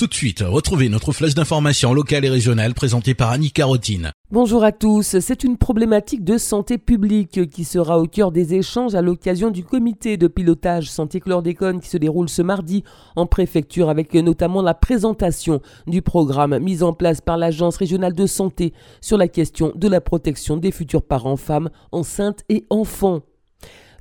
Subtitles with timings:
[0.00, 4.12] Tout de suite, retrouvez notre flèche d'information locale et régionale présentée par Annie Carotine.
[4.30, 8.94] Bonjour à tous, c'est une problématique de santé publique qui sera au cœur des échanges
[8.94, 12.82] à l'occasion du comité de pilotage santé chlordécone qui se déroule ce mardi
[13.14, 18.24] en préfecture avec notamment la présentation du programme mis en place par l'Agence régionale de
[18.24, 18.72] santé
[19.02, 23.20] sur la question de la protection des futurs parents femmes enceintes et enfants.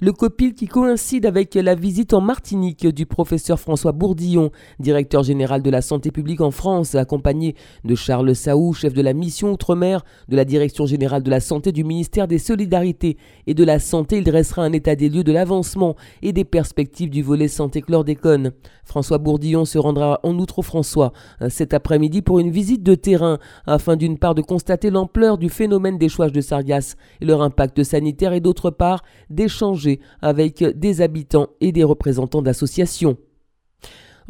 [0.01, 4.49] Le copil qui coïncide avec la visite en Martinique du professeur François Bourdillon,
[4.79, 7.53] directeur général de la santé publique en France, accompagné
[7.83, 11.73] de Charles Saou, chef de la mission Outre-mer de la Direction générale de la santé
[11.73, 14.19] du ministère des Solidarités et de la Santé.
[14.19, 18.53] Il dressera un état des lieux de l'avancement et des perspectives du volet santé chlordécone.
[18.85, 23.37] François Bourdillon se rendra en outre François euh, cet après-midi pour une visite de terrain
[23.65, 28.31] afin d'une part de constater l'ampleur du phénomène d'échouage de sargasses et leur impact sanitaire
[28.31, 29.88] et d'autre part d'échanger
[30.21, 33.17] avec des habitants et des représentants d'associations.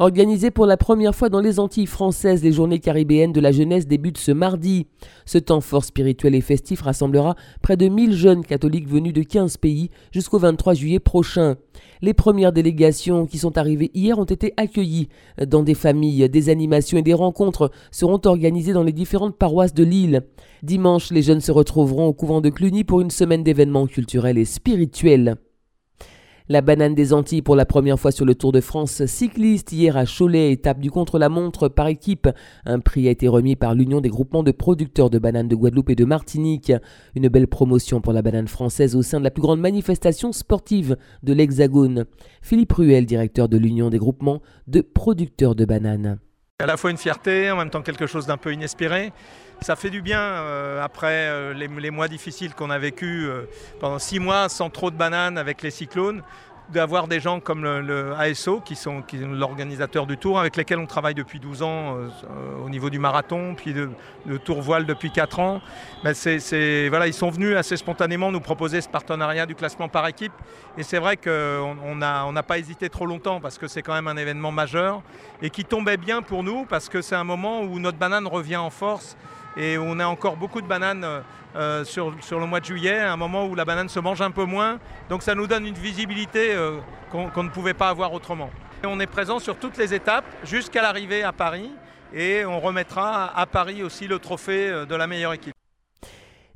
[0.02, 3.86] Organisé pour la première fois dans les Antilles françaises, les journées caribéennes de la jeunesse
[3.86, 4.86] débutent ce mardi.
[5.26, 9.58] Ce temps fort spirituel et festif rassemblera près de 1000 jeunes catholiques venus de 15
[9.58, 11.56] pays jusqu'au 23 juillet prochain.
[12.00, 15.10] Les premières délégations qui sont arrivées hier ont été accueillies
[15.46, 16.30] dans des familles.
[16.30, 20.22] Des animations et des rencontres seront organisées dans les différentes paroisses de l'île.
[20.62, 24.46] Dimanche, les jeunes se retrouveront au couvent de Cluny pour une semaine d'événements culturels et
[24.46, 25.36] spirituels.
[26.50, 29.96] La banane des Antilles pour la première fois sur le Tour de France cycliste hier
[29.96, 32.28] à Cholet, étape du contre-la-montre par équipe.
[32.64, 35.90] Un prix a été remis par l'Union des groupements de producteurs de bananes de Guadeloupe
[35.90, 36.72] et de Martinique.
[37.14, 40.96] Une belle promotion pour la banane française au sein de la plus grande manifestation sportive
[41.22, 42.06] de l'Hexagone.
[42.42, 46.18] Philippe Ruel, directeur de l'Union des groupements de producteurs de bananes.
[46.60, 49.12] À la fois une fierté, en même temps quelque chose d'un peu inespéré.
[49.62, 53.44] Ça fait du bien euh, après euh, les, mois difficiles qu'on a vécu euh,
[53.78, 56.22] pendant six mois sans trop de bananes avec les cyclones
[56.72, 61.14] d'avoir des gens comme le, ASO, qui sont, l'organisateur du tour, avec lesquels on travaille
[61.14, 61.96] depuis 12 ans
[62.64, 63.90] au niveau du marathon, puis de,
[64.44, 65.60] tour voile depuis 4 ans.
[66.04, 70.06] Ben c'est, voilà, ils sont venus assez spontanément nous proposer ce partenariat du classement par
[70.06, 70.32] équipe.
[70.78, 74.08] Et c'est vrai qu'on n'a on pas hésité trop longtemps, parce que c'est quand même
[74.08, 75.02] un événement majeur,
[75.42, 78.56] et qui tombait bien pour nous, parce que c'est un moment où notre banane revient
[78.56, 79.16] en force
[79.56, 81.22] et on a encore beaucoup de bananes
[81.56, 84.30] euh, sur, le mois de juillet, à un moment où la banane se mange un
[84.30, 84.78] peu moins.
[85.08, 86.78] Donc ça nous donne une visibilité euh,
[87.10, 88.50] qu'on ne pouvait pas avoir autrement.
[88.84, 91.70] on est présent sur toutes les étapes jusqu'à l'arrivée à Paris
[92.14, 95.54] et on remettra à Paris aussi le trophée euh, de la meilleure équipe.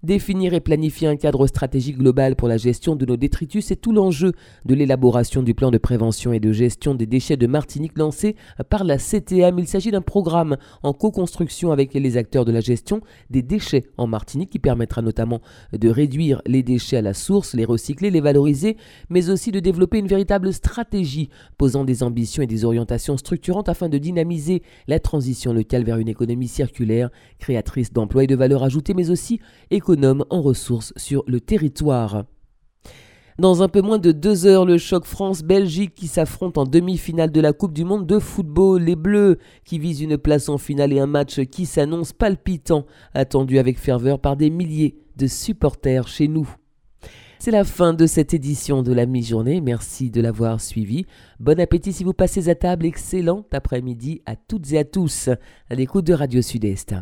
[0.05, 3.91] Définir et planifier un cadre stratégique global pour la gestion de nos détritus est tout
[3.91, 4.35] l'enjeu
[4.67, 8.37] de l'élaboration du plan de prévention et de gestion des déchets de Martinique lancé
[8.69, 9.59] par la CTM.
[9.59, 13.01] Il s'agit d'un programme en co-construction avec les acteurs de la gestion
[13.31, 15.41] des déchets en Martinique qui permettra notamment
[15.73, 18.77] de réduire les déchets à la source, les recycler, les valoriser,
[19.09, 23.89] mais aussi de développer une véritable stratégie posant des ambitions et des orientations structurantes afin
[23.89, 28.93] de dynamiser la transition locale vers une économie circulaire, créatrice d'emplois et de valeur ajoutée,
[28.93, 29.41] mais aussi
[29.71, 32.25] économique en ressources sur le territoire.
[33.39, 37.41] Dans un peu moins de deux heures, le choc France-Belgique qui s'affronte en demi-finale de
[37.41, 38.83] la Coupe du Monde de football.
[38.83, 43.59] Les Bleus qui visent une place en finale et un match qui s'annonce palpitant, attendu
[43.59, 46.49] avec ferveur par des milliers de supporters chez nous.
[47.41, 49.61] C'est la fin de cette édition de la mi-journée.
[49.61, 51.05] Merci de l'avoir suivi.
[51.41, 52.87] Bon appétit si vous passez à table.
[52.87, 55.29] Excellent après-midi à toutes et à tous
[55.69, 56.95] à l'écoute de Radio Sud-Est.